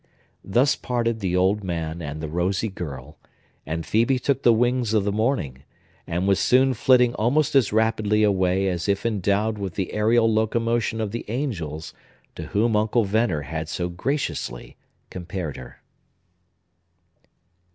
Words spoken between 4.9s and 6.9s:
of the morning, and was soon